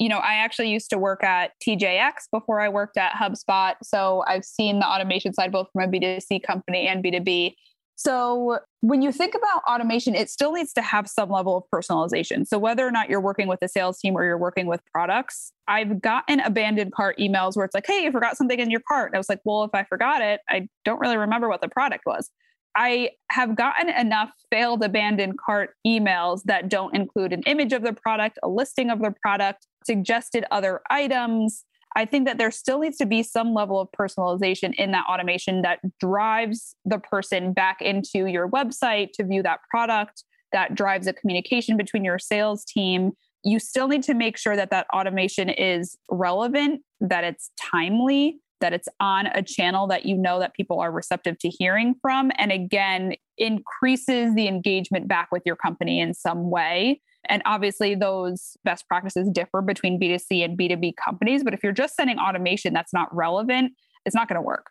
You 0.01 0.09
know, 0.09 0.19
I 0.19 0.37
actually 0.37 0.71
used 0.71 0.89
to 0.91 0.99
work 0.99 1.23
at 1.23 1.53
TJX 1.63 2.13
before 2.33 2.59
I 2.59 2.71
worked 2.71 2.97
at 2.97 3.13
HubSpot. 3.13 3.75
So 3.83 4.25
I've 4.27 4.47
seen 4.47 4.81
the 4.81 4.87
automation 4.87 5.35
side 5.35 5.53
both 5.53 5.69
from 5.75 5.83
a 5.83 5.89
B2C 5.89 6.43
company 6.43 6.89
and 6.89 7.05
B2B. 7.05 7.55
So 7.97 8.61
when 8.81 9.03
you 9.03 9.13
think 9.13 9.35
about 9.35 9.63
automation, 9.69 10.15
it 10.15 10.31
still 10.31 10.53
needs 10.53 10.73
to 10.73 10.81
have 10.81 11.07
some 11.07 11.29
level 11.29 11.55
of 11.55 11.65
personalization. 11.71 12.47
So 12.47 12.59
whether 12.59 12.87
or 12.87 12.91
not 12.91 13.11
you're 13.11 13.21
working 13.21 13.47
with 13.47 13.59
a 13.61 13.69
sales 13.69 13.99
team 13.99 14.17
or 14.17 14.25
you're 14.25 14.39
working 14.39 14.65
with 14.65 14.81
products, 14.91 15.53
I've 15.69 16.01
gotten 16.01 16.41
abandoned 16.41 16.93
cart 16.93 17.19
emails 17.19 17.55
where 17.55 17.67
it's 17.67 17.75
like, 17.75 17.87
hey, 17.87 18.05
you 18.05 18.11
forgot 18.11 18.39
something 18.39 18.59
in 18.59 18.71
your 18.71 18.81
cart. 18.89 19.11
And 19.11 19.17
I 19.17 19.19
was 19.19 19.29
like, 19.29 19.41
well, 19.45 19.65
if 19.65 19.75
I 19.75 19.85
forgot 19.85 20.23
it, 20.23 20.41
I 20.49 20.67
don't 20.87 20.99
really 20.99 21.19
remember 21.19 21.47
what 21.47 21.61
the 21.61 21.69
product 21.69 22.07
was. 22.07 22.31
I 22.75 23.11
have 23.31 23.55
gotten 23.55 23.91
enough 23.91 24.31
failed 24.51 24.83
abandoned 24.83 25.39
cart 25.39 25.75
emails 25.87 26.41
that 26.45 26.71
don't 26.71 26.97
include 26.97 27.35
an 27.35 27.43
image 27.45 27.75
of 27.75 27.83
the 27.83 27.93
product, 27.93 28.39
a 28.43 28.49
listing 28.49 28.89
of 28.89 29.01
the 29.01 29.13
product, 29.21 29.67
suggested 29.85 30.45
other 30.51 30.81
items, 30.91 31.65
I 31.97 32.05
think 32.05 32.27
that 32.27 32.39
there 32.39 32.51
still 32.51 32.79
needs 32.79 32.97
to 32.99 33.07
be 33.07 33.23
some 33.23 33.53
level 33.53 33.81
of 33.81 33.89
personalization 33.99 34.75
in 34.75 34.93
that 34.93 35.07
automation 35.09 35.63
that 35.63 35.81
drives 35.99 36.77
the 36.85 36.99
person 36.99 37.53
back 37.53 37.83
into 37.83 38.27
your 38.27 38.49
website 38.49 39.13
to 39.15 39.25
view 39.25 39.43
that 39.43 39.61
product, 39.69 40.25
that 40.53 40.75
drives 40.75 41.07
a 41.07 41.13
communication 41.13 41.77
between 41.77 42.05
your 42.05 42.19
sales 42.19 42.65
team. 42.65 43.13
You 43.43 43.59
still 43.59 43.89
need 43.89 44.03
to 44.05 44.15
make 44.15 44.37
sure 44.37 44.55
that 44.55 44.71
that 44.71 44.87
automation 44.95 45.49
is 45.49 45.97
relevant, 46.11 46.83
that 47.01 47.25
it's 47.25 47.51
timely, 47.59 48.39
that 48.61 48.73
it's 48.73 48.89
on 49.01 49.27
a 49.27 49.43
channel 49.43 49.87
that 49.89 50.05
you 50.05 50.17
know 50.17 50.39
that 50.39 50.55
people 50.55 50.81
are 50.81 50.93
receptive 50.93 51.39
to 51.39 51.49
hearing 51.49 51.95
from. 52.01 52.31
And 52.37 52.53
again, 52.53 53.15
increases 53.39 54.35
the 54.35 54.47
engagement 54.47 55.09
back 55.09 55.33
with 55.33 55.43
your 55.47 55.57
company 55.57 55.99
in 55.99 56.15
some 56.15 56.51
way. 56.51 57.01
And 57.29 57.43
obviously, 57.45 57.95
those 57.95 58.57
best 58.65 58.89
practices 58.89 59.29
differ 59.33 59.63
between 59.63 60.01
B2C 60.01 60.45
and 60.45 60.59
B2B 60.59 60.95
companies. 60.97 61.45
But 61.45 61.55
if 61.55 61.63
you're 61.63 61.73
just 61.73 61.95
sending 61.95 62.19
automation 62.19 62.73
that's 62.73 62.93
not 62.93 63.15
relevant, 63.15 63.73
it's 64.05 64.15
not 64.15 64.29
going 64.29 64.37
to 64.37 64.43
work. 64.43 64.71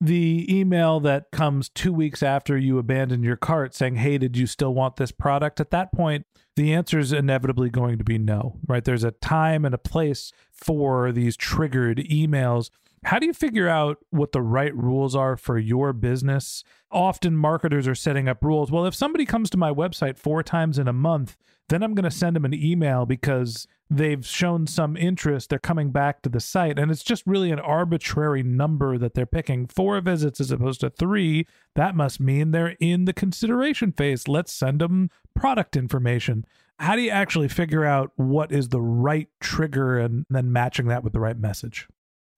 The 0.00 0.46
email 0.48 1.00
that 1.00 1.32
comes 1.32 1.68
two 1.68 1.92
weeks 1.92 2.22
after 2.22 2.56
you 2.56 2.78
abandon 2.78 3.24
your 3.24 3.36
cart 3.36 3.74
saying, 3.74 3.96
Hey, 3.96 4.16
did 4.16 4.36
you 4.36 4.46
still 4.46 4.72
want 4.72 4.96
this 4.96 5.10
product? 5.10 5.58
At 5.58 5.70
that 5.70 5.92
point, 5.92 6.24
the 6.54 6.72
answer 6.72 7.00
is 7.00 7.12
inevitably 7.12 7.70
going 7.70 7.98
to 7.98 8.04
be 8.04 8.18
no, 8.18 8.58
right? 8.68 8.84
There's 8.84 9.02
a 9.02 9.10
time 9.10 9.64
and 9.64 9.74
a 9.74 9.78
place 9.78 10.32
for 10.52 11.10
these 11.10 11.36
triggered 11.36 11.98
emails. 11.98 12.70
How 13.08 13.18
do 13.18 13.24
you 13.24 13.32
figure 13.32 13.70
out 13.70 14.04
what 14.10 14.32
the 14.32 14.42
right 14.42 14.76
rules 14.76 15.16
are 15.16 15.38
for 15.38 15.56
your 15.56 15.94
business? 15.94 16.62
Often 16.90 17.38
marketers 17.38 17.88
are 17.88 17.94
setting 17.94 18.28
up 18.28 18.44
rules. 18.44 18.70
Well, 18.70 18.84
if 18.84 18.94
somebody 18.94 19.24
comes 19.24 19.48
to 19.48 19.56
my 19.56 19.72
website 19.72 20.18
four 20.18 20.42
times 20.42 20.78
in 20.78 20.86
a 20.88 20.92
month, 20.92 21.34
then 21.70 21.82
I'm 21.82 21.94
going 21.94 22.04
to 22.04 22.10
send 22.10 22.36
them 22.36 22.44
an 22.44 22.52
email 22.52 23.06
because 23.06 23.66
they've 23.88 24.26
shown 24.26 24.66
some 24.66 24.94
interest. 24.94 25.48
They're 25.48 25.58
coming 25.58 25.90
back 25.90 26.20
to 26.20 26.28
the 26.28 26.38
site. 26.38 26.78
And 26.78 26.90
it's 26.90 27.02
just 27.02 27.26
really 27.26 27.50
an 27.50 27.60
arbitrary 27.60 28.42
number 28.42 28.98
that 28.98 29.14
they're 29.14 29.24
picking. 29.24 29.68
Four 29.68 29.98
visits 30.02 30.38
as 30.38 30.50
opposed 30.50 30.80
to 30.80 30.90
three. 30.90 31.46
That 31.76 31.96
must 31.96 32.20
mean 32.20 32.50
they're 32.50 32.76
in 32.78 33.06
the 33.06 33.14
consideration 33.14 33.90
phase. 33.90 34.28
Let's 34.28 34.52
send 34.52 34.82
them 34.82 35.08
product 35.34 35.78
information. 35.78 36.44
How 36.78 36.94
do 36.94 37.00
you 37.00 37.10
actually 37.10 37.48
figure 37.48 37.86
out 37.86 38.12
what 38.16 38.52
is 38.52 38.68
the 38.68 38.82
right 38.82 39.28
trigger 39.40 39.98
and 39.98 40.26
then 40.28 40.52
matching 40.52 40.88
that 40.88 41.02
with 41.02 41.14
the 41.14 41.20
right 41.20 41.38
message? 41.38 41.88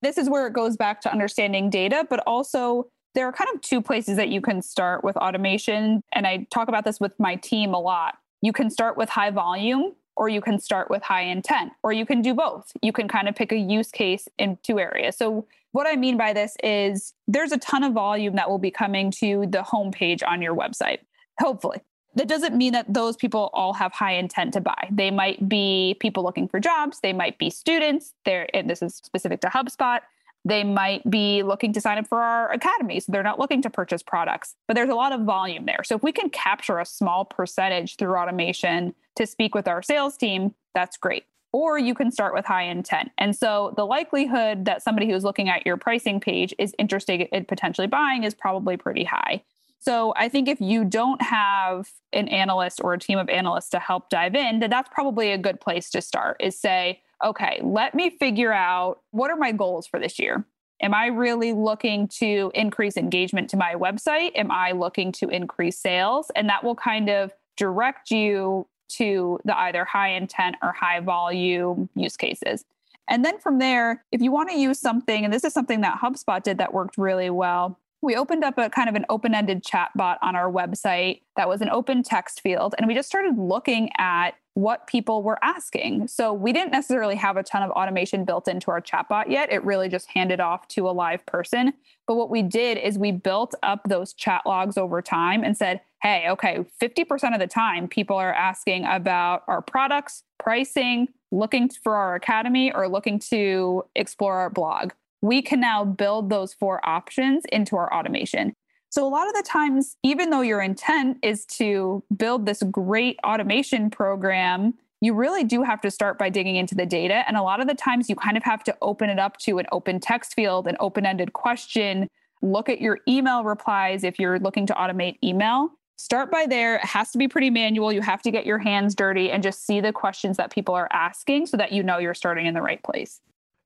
This 0.03 0.19
is 0.19 0.29
where 0.29 0.47
it 0.47 0.53
goes 0.53 0.77
back 0.77 1.01
to 1.03 1.13
understanding 1.13 1.71
data, 1.71 2.07
but 2.09 2.21
also 2.27 2.89
there 3.15 3.27
are 3.27 3.33
kind 3.33 3.51
of 3.55 3.61
two 3.61 3.83
places 3.83 4.17
that 4.17 4.29
you 4.29 4.41
can 4.41 4.63
start 4.63 5.03
with 5.03 5.17
automation. 5.17 6.03
And 6.13 6.27
I 6.27 6.47
talk 6.53 6.69
about 6.69 6.85
this 6.85 7.01
with 7.01 7.13
my 7.19 7.37
team 7.37 7.75
a 7.75 7.81
lot. 7.81 8.19
You 8.41 8.53
can 8.53 8.71
start 8.71 8.97
with 8.97 9.09
high 9.09 9.31
volume 9.31 9.95
or 10.21 10.29
you 10.29 10.43
can 10.43 10.59
start 10.59 10.91
with 10.91 11.03
high 11.03 11.23
intent, 11.23 11.73
or 11.83 11.93
you 11.93 12.05
can 12.05 12.21
do 12.21 12.35
both. 12.35 12.73
You 12.83 12.93
can 12.93 13.09
kind 13.09 13.27
of 13.27 13.35
pick 13.35 13.53
a 13.53 13.57
use 13.57 13.91
case 13.91 14.29
in 14.39 14.59
two 14.63 14.79
areas. 14.79 15.17
So, 15.17 15.47
what 15.73 15.87
I 15.87 15.97
mean 15.97 16.19
by 16.19 16.35
this 16.35 16.57
is 16.63 17.15
there's 17.27 17.53
a 17.53 17.59
ton 17.59 17.85
of 17.85 17.95
volume 17.95 18.35
that 18.37 18.51
will 18.51 18.59
be 18.59 18.71
coming 18.71 19.11
to 19.13 19.47
the 19.49 19.63
homepage 19.63 20.21
on 20.27 20.43
your 20.43 20.55
website, 20.55 20.99
hopefully. 21.41 21.81
That 22.15 22.29
doesn't 22.29 22.57
mean 22.57 22.73
that 22.73 22.93
those 22.93 23.17
people 23.17 23.51
all 23.53 23.73
have 23.75 23.93
high 23.93 24.15
intent 24.15 24.55
to 24.55 24.61
buy. 24.61 24.89
They 24.91 25.11
might 25.11 25.49
be 25.49 25.97
people 26.01 26.25
looking 26.25 26.49
for 26.49 26.59
jobs, 26.59 27.01
they 27.01 27.13
might 27.13 27.39
be 27.39 27.51
students. 27.51 28.15
There, 28.25 28.49
and 28.55 28.69
this 28.69 28.83
is 28.83 28.97
specific 28.97 29.41
to 29.43 29.49
HubSpot. 29.49 30.01
They 30.45 30.65
might 30.65 31.09
be 31.09 31.43
looking 31.43 31.73
to 31.75 31.81
sign 31.81 31.99
up 31.99 32.07
for 32.07 32.23
our 32.23 32.51
academy. 32.51 32.99
So 33.01 33.13
they're 33.13 33.23
not 33.23 33.39
looking 33.39 33.61
to 33.63 33.71
purchase 33.71 34.03
products, 34.03 34.57
but 34.67 34.75
there's 34.75 34.89
a 34.89 34.95
lot 34.95 35.13
of 35.13 35.21
volume 35.23 35.67
there. 35.67 35.85
So 35.85 35.95
if 35.95 36.03
we 36.03 36.13
can 36.13 36.31
capture 36.31 36.79
a 36.79 36.87
small 36.87 37.27
percentage 37.27 37.97
through 37.97 38.17
automation 38.17 38.95
to 39.17 39.27
speak 39.27 39.55
with 39.55 39.69
our 39.69 39.83
sales 39.83 40.17
team, 40.17 40.55
that's 40.75 40.97
great. 40.97 41.25
Or 41.53 41.79
you 41.79 41.95
can 41.95 42.11
start 42.11 42.33
with 42.33 42.47
high 42.47 42.63
intent. 42.63 43.11
And 43.19 43.37
so 43.37 43.75
the 43.77 43.85
likelihood 43.85 44.65
that 44.65 44.83
somebody 44.83 45.11
who's 45.11 45.25
looking 45.25 45.49
at 45.49 45.67
your 45.67 45.77
pricing 45.77 46.21
page 46.21 46.55
is 46.59 46.75
interested 46.79 47.23
in 47.33 47.45
potentially 47.45 47.87
buying 47.87 48.25
is 48.25 48.35
probably 48.35 48.77
pretty 48.77 49.05
high. 49.05 49.43
So 49.81 50.13
I 50.15 50.29
think 50.29 50.47
if 50.47 50.61
you 50.61 50.85
don't 50.85 51.23
have 51.23 51.91
an 52.13 52.29
analyst 52.29 52.81
or 52.85 52.93
a 52.93 52.99
team 52.99 53.19
of 53.19 53.31
analysts 53.31 53.71
to 53.71 53.79
help 53.79 54.11
dive 54.11 54.35
in, 54.35 54.61
then 54.61 54.69
that's 54.69 54.91
probably 54.93 55.33
a 55.33 55.39
good 55.39 55.59
place 55.59 55.89
to 55.91 56.03
start 56.03 56.37
is 56.39 56.59
say, 56.59 57.01
okay, 57.25 57.61
let 57.63 57.95
me 57.95 58.11
figure 58.11 58.53
out 58.53 59.01
what 59.11 59.31
are 59.31 59.37
my 59.37 59.53
goals 59.53 59.87
for 59.87 59.99
this 59.99 60.19
year? 60.19 60.45
Am 60.83 60.95
I 60.95 61.07
really 61.07 61.53
looking 61.53 62.09
to 62.09 62.51
increase 62.55 62.97
engagement 62.97 63.51
to 63.51 63.57
my 63.57 63.75
website? 63.75 64.33
Am 64.35 64.51
I 64.51 64.73
looking 64.73 65.13
to 65.13 65.29
increase 65.29 65.79
sales? 65.79 66.31
And 66.37 66.49
that 66.49 66.63
will 66.63 66.75
kind 66.77 67.09
of 67.09 67.33
direct 67.57 68.11
you 68.11 68.67
to 68.91 69.39
the 69.45 69.59
either 69.59 69.85
high 69.85 70.11
intent 70.11 70.57
or 70.63 70.73
high 70.73 71.01
volume 71.01 71.89
use 71.95 72.17
cases. 72.17 72.65
And 73.09 73.25
then 73.25 73.39
from 73.39 73.59
there, 73.59 74.05
if 74.13 74.21
you 74.21 74.31
want 74.31 74.51
to 74.51 74.57
use 74.57 74.79
something, 74.79 75.25
and 75.25 75.33
this 75.33 75.45
is 75.45 75.53
something 75.53 75.81
that 75.81 75.99
HubSpot 76.01 76.43
did 76.43 76.59
that 76.59 76.73
worked 76.73 76.97
really 76.97 77.31
well, 77.31 77.79
we 78.03 78.17
opened 78.17 78.45
up 78.45 78.57
a 78.59 78.71
kind 78.71 78.89
of 78.89 78.95
an 78.95 79.05
open 79.09 79.35
ended 79.35 79.63
chat 79.63 79.91
bot 79.95 80.19
on 80.23 80.35
our 80.35 80.51
website 80.51 81.23
that 81.37 81.49
was 81.49 81.61
an 81.61 81.69
open 81.69 82.03
text 82.03 82.41
field. 82.41 82.75
And 82.79 82.87
we 82.87 82.95
just 82.95 83.09
started 83.09 83.39
looking 83.39 83.91
at 83.99 84.33
what 84.55 84.87
people 84.87 85.23
were 85.23 85.39
asking. 85.43 86.09
So 86.09 86.33
we 86.33 86.53
didn't 86.53 86.73
necessarily 86.73 87.15
have 87.17 87.37
a 87.37 87.43
ton 87.43 87.63
of 87.63 87.71
automation 87.71 88.25
built 88.25 88.49
into 88.49 88.71
our 88.71 88.81
chatbot 88.81 89.31
yet. 89.31 89.53
It 89.53 89.65
really 89.65 89.89
just 89.89 90.09
handed 90.09 90.41
off 90.41 90.67
to 90.69 90.89
a 90.89 90.91
live 90.91 91.25
person. 91.27 91.73
But 92.07 92.17
what 92.17 92.31
we 92.31 92.43
did 92.43 92.79
is 92.79 92.99
we 92.99 93.13
built 93.13 93.55
up 93.63 93.83
those 93.89 94.13
chat 94.13 94.43
logs 94.45 94.77
over 94.77 95.01
time 95.01 95.45
and 95.45 95.57
said, 95.57 95.81
hey, 96.03 96.27
okay, 96.29 96.65
50% 96.83 97.35
of 97.35 97.41
the 97.41 97.47
time 97.47 97.87
people 97.87 98.17
are 98.17 98.35
asking 98.35 98.85
about 98.87 99.45
our 99.47 99.63
products, 99.63 100.25
pricing, 100.39 101.09
looking 101.31 101.69
for 101.69 101.95
our 101.95 102.15
academy, 102.17 102.73
or 102.73 102.89
looking 102.89 103.19
to 103.19 103.85
explore 103.95 104.35
our 104.35 104.51
blog. 104.51 104.93
We 105.23 105.43
can 105.43 105.61
now 105.61 105.85
build 105.85 106.31
those 106.31 106.55
four 106.55 106.87
options 106.89 107.45
into 107.53 107.77
our 107.77 107.93
automation. 107.93 108.55
So, 108.91 109.07
a 109.07 109.09
lot 109.09 109.29
of 109.29 109.35
the 109.35 109.45
times, 109.47 109.97
even 110.03 110.31
though 110.31 110.41
your 110.41 110.61
intent 110.61 111.19
is 111.23 111.47
to 111.47 112.03
build 112.17 112.47
this 112.47 112.63
great 112.71 113.19
automation 113.25 113.89
program, 113.91 114.75
you 115.01 115.15
really 115.15 115.45
do 115.45 115.63
have 115.63 115.81
to 115.83 115.91
start 115.91 116.19
by 116.19 116.29
digging 116.29 116.57
into 116.57 116.75
the 116.75 116.87
data. 116.87 117.23
And 117.29 117.37
a 117.37 117.43
lot 117.43 117.61
of 117.61 117.69
the 117.69 117.75
times, 117.75 118.09
you 118.09 118.17
kind 118.17 118.37
of 118.37 118.43
have 118.43 118.65
to 118.65 118.77
open 118.83 119.09
it 119.09 119.19
up 119.19 119.37
to 119.39 119.59
an 119.59 119.67
open 119.71 120.01
text 120.01 120.35
field, 120.35 120.67
an 120.67 120.77
open 120.81 121.07
ended 121.07 121.33
question, 121.33 122.09
look 122.43 122.69
at 122.69 122.81
your 122.81 122.99
email 123.07 123.45
replies 123.45 124.05
if 124.05 124.19
you're 124.19 124.39
looking 124.39 124.67
to 124.67 124.75
automate 124.75 125.19
email. 125.23 125.71
Start 125.97 126.31
by 126.31 126.47
there. 126.47 126.77
It 126.77 126.85
has 126.85 127.11
to 127.11 127.19
be 127.19 127.29
pretty 127.29 127.51
manual. 127.51 127.93
You 127.93 128.01
have 128.01 128.23
to 128.23 128.31
get 128.31 128.47
your 128.47 128.59
hands 128.59 128.95
dirty 128.95 129.31
and 129.31 129.43
just 129.43 129.67
see 129.67 129.81
the 129.81 129.93
questions 129.93 130.39
that 130.39 130.51
people 130.51 130.75
are 130.75 130.89
asking 130.93 131.47
so 131.47 131.59
that 131.59 131.73
you 131.73 131.83
know 131.83 131.99
you're 131.99 132.15
starting 132.15 132.47
in 132.47 132.55
the 132.55 132.63
right 132.63 132.83
place. 132.83 133.21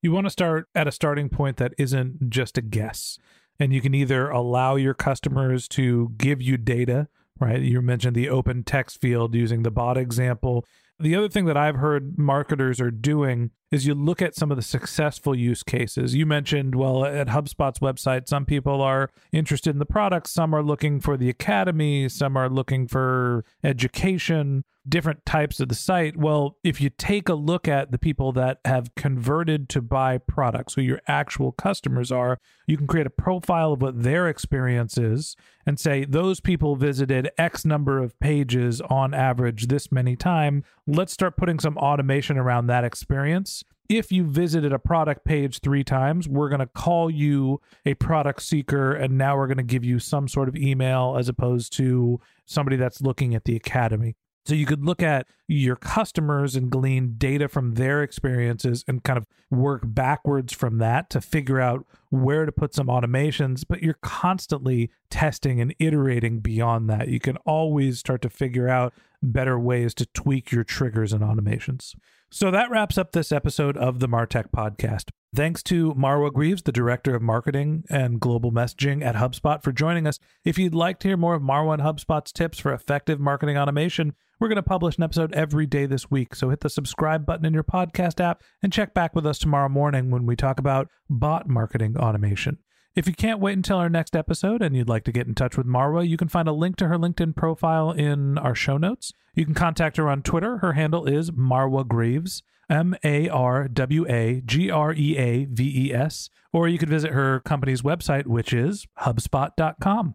You 0.04 0.12
want 0.12 0.26
to 0.26 0.30
start 0.30 0.68
at 0.74 0.86
a 0.86 0.92
starting 0.92 1.30
point 1.30 1.56
that 1.56 1.72
isn't 1.78 2.28
just 2.28 2.58
a 2.58 2.60
guess. 2.60 3.18
And 3.58 3.72
you 3.72 3.80
can 3.80 3.94
either 3.94 4.28
allow 4.28 4.76
your 4.76 4.92
customers 4.92 5.66
to 5.68 6.12
give 6.18 6.42
you 6.42 6.58
data 6.58 7.08
right? 7.40 7.60
You 7.60 7.82
mentioned 7.82 8.14
the 8.14 8.28
open 8.28 8.62
text 8.62 9.00
field 9.00 9.34
using 9.34 9.62
the 9.62 9.70
bot 9.70 9.96
example 9.96 10.64
the 10.98 11.16
other 11.16 11.28
thing 11.28 11.46
that 11.46 11.56
I've 11.56 11.76
heard 11.76 12.18
marketers 12.18 12.80
are 12.80 12.90
doing 12.90 13.50
is 13.70 13.86
you 13.86 13.94
look 13.94 14.22
at 14.22 14.36
some 14.36 14.50
of 14.50 14.56
the 14.56 14.62
successful 14.62 15.34
use 15.34 15.62
cases. 15.62 16.14
You 16.14 16.26
mentioned, 16.26 16.76
well, 16.76 17.04
at 17.04 17.26
HubSpot's 17.26 17.80
website, 17.80 18.28
some 18.28 18.46
people 18.46 18.80
are 18.80 19.10
interested 19.32 19.70
in 19.70 19.80
the 19.80 19.86
products, 19.86 20.30
some 20.30 20.54
are 20.54 20.62
looking 20.62 21.00
for 21.00 21.16
the 21.16 21.28
academy, 21.28 22.08
some 22.08 22.36
are 22.36 22.48
looking 22.48 22.86
for 22.86 23.44
education 23.64 24.64
different 24.88 25.24
types 25.24 25.60
of 25.60 25.68
the 25.68 25.74
site. 25.74 26.16
Well, 26.16 26.58
if 26.62 26.80
you 26.80 26.90
take 26.90 27.28
a 27.28 27.34
look 27.34 27.66
at 27.66 27.90
the 27.90 27.98
people 27.98 28.32
that 28.32 28.60
have 28.64 28.94
converted 28.94 29.68
to 29.70 29.82
buy 29.82 30.18
products, 30.18 30.74
who 30.74 30.82
your 30.82 31.00
actual 31.08 31.52
customers 31.52 32.12
are, 32.12 32.38
you 32.66 32.76
can 32.76 32.86
create 32.86 33.06
a 33.06 33.10
profile 33.10 33.72
of 33.72 33.82
what 33.82 34.02
their 34.02 34.28
experience 34.28 34.98
is 34.98 35.36
and 35.66 35.80
say 35.80 36.04
those 36.04 36.40
people 36.40 36.76
visited 36.76 37.30
X 37.38 37.64
number 37.64 37.98
of 37.98 38.18
pages 38.20 38.80
on 38.82 39.14
average 39.14 39.68
this 39.68 39.90
many 39.90 40.16
time. 40.16 40.64
Let's 40.86 41.14
start 41.14 41.38
putting 41.38 41.58
some 41.60 41.78
automation 41.78 42.36
around 42.36 42.66
that 42.66 42.84
experience. 42.84 43.64
If 43.88 44.12
you 44.12 44.24
visited 44.24 44.70
a 44.70 44.78
product 44.78 45.24
page 45.24 45.60
three 45.60 45.82
times, 45.82 46.28
we're 46.28 46.50
going 46.50 46.60
to 46.60 46.66
call 46.66 47.10
you 47.10 47.62
a 47.86 47.94
product 47.94 48.42
seeker, 48.42 48.92
and 48.92 49.16
now 49.16 49.36
we're 49.36 49.46
going 49.46 49.56
to 49.56 49.62
give 49.62 49.84
you 49.84 49.98
some 49.98 50.28
sort 50.28 50.48
of 50.48 50.56
email 50.56 51.16
as 51.18 51.28
opposed 51.28 51.72
to 51.78 52.20
somebody 52.44 52.76
that's 52.76 53.00
looking 53.00 53.34
at 53.34 53.44
the 53.44 53.56
academy. 53.56 54.16
So 54.46 54.54
you 54.54 54.66
could 54.66 54.84
look 54.84 55.02
at 55.02 55.26
your 55.48 55.76
customers 55.76 56.54
and 56.54 56.70
glean 56.70 57.14
data 57.16 57.48
from 57.48 57.74
their 57.74 58.02
experiences 58.02 58.84
and 58.86 59.02
kind 59.02 59.16
of 59.16 59.26
work 59.50 59.82
backwards 59.86 60.52
from 60.52 60.76
that 60.78 61.08
to 61.10 61.22
figure 61.22 61.60
out 61.60 61.86
where 62.10 62.44
to 62.44 62.52
put 62.52 62.74
some 62.74 62.88
automations, 62.88 63.64
but 63.66 63.82
you're 63.82 63.98
constantly 64.02 64.90
testing 65.08 65.62
and 65.62 65.74
iterating 65.78 66.40
beyond 66.40 66.90
that. 66.90 67.08
You 67.08 67.20
can 67.20 67.38
always 67.38 67.98
start 67.98 68.20
to 68.20 68.28
figure 68.28 68.68
out 68.68 68.92
better 69.32 69.58
ways 69.58 69.94
to 69.94 70.06
tweak 70.06 70.52
your 70.52 70.64
triggers 70.64 71.12
and 71.12 71.22
automations. 71.22 71.94
So 72.30 72.50
that 72.50 72.70
wraps 72.70 72.98
up 72.98 73.12
this 73.12 73.30
episode 73.30 73.76
of 73.76 74.00
the 74.00 74.08
Martech 74.08 74.50
podcast. 74.50 75.10
Thanks 75.34 75.62
to 75.64 75.94
Marwa 75.94 76.32
Greaves, 76.32 76.62
the 76.62 76.72
Director 76.72 77.14
of 77.14 77.22
Marketing 77.22 77.84
and 77.90 78.20
Global 78.20 78.52
Messaging 78.52 79.04
at 79.04 79.16
HubSpot, 79.16 79.62
for 79.62 79.72
joining 79.72 80.06
us. 80.06 80.18
If 80.44 80.58
you'd 80.58 80.74
like 80.74 80.98
to 81.00 81.08
hear 81.08 81.16
more 81.16 81.34
of 81.34 81.42
Marwa 81.42 81.74
and 81.74 81.82
HubSpot's 81.82 82.32
tips 82.32 82.58
for 82.58 82.72
effective 82.72 83.20
marketing 83.20 83.56
automation, 83.56 84.14
we're 84.38 84.48
going 84.48 84.56
to 84.56 84.62
publish 84.62 84.96
an 84.96 85.04
episode 85.04 85.32
every 85.32 85.66
day 85.66 85.86
this 85.86 86.10
week. 86.10 86.34
So 86.34 86.50
hit 86.50 86.60
the 86.60 86.70
subscribe 86.70 87.24
button 87.24 87.46
in 87.46 87.54
your 87.54 87.64
podcast 87.64 88.20
app 88.20 88.42
and 88.62 88.72
check 88.72 88.94
back 88.94 89.14
with 89.14 89.26
us 89.26 89.38
tomorrow 89.38 89.68
morning 89.68 90.10
when 90.10 90.26
we 90.26 90.36
talk 90.36 90.58
about 90.58 90.88
bot 91.08 91.48
marketing 91.48 91.96
automation. 91.96 92.58
If 92.94 93.08
you 93.08 93.12
can't 93.12 93.40
wait 93.40 93.56
until 93.56 93.78
our 93.78 93.88
next 93.88 94.14
episode 94.14 94.62
and 94.62 94.76
you'd 94.76 94.88
like 94.88 95.02
to 95.04 95.12
get 95.12 95.26
in 95.26 95.34
touch 95.34 95.56
with 95.56 95.66
Marwa, 95.66 96.08
you 96.08 96.16
can 96.16 96.28
find 96.28 96.46
a 96.46 96.52
link 96.52 96.76
to 96.76 96.86
her 96.86 96.96
LinkedIn 96.96 97.34
profile 97.34 97.90
in 97.90 98.38
our 98.38 98.54
show 98.54 98.76
notes. 98.76 99.12
You 99.34 99.44
can 99.44 99.54
contact 99.54 99.96
her 99.96 100.08
on 100.08 100.22
Twitter. 100.22 100.58
Her 100.58 100.74
handle 100.74 101.04
is 101.04 101.32
Marwa 101.32 101.88
Greaves, 101.88 102.44
M 102.70 102.94
A 103.02 103.28
R 103.28 103.66
W 103.66 104.06
A 104.08 104.42
G 104.46 104.70
R 104.70 104.92
E 104.92 105.18
A 105.18 105.44
V 105.46 105.88
E 105.88 105.92
S, 105.92 106.30
or 106.52 106.68
you 106.68 106.78
could 106.78 106.88
visit 106.88 107.10
her 107.10 107.40
company's 107.40 107.82
website, 107.82 108.26
which 108.26 108.52
is 108.52 108.86
HubSpot.com. 109.00 110.14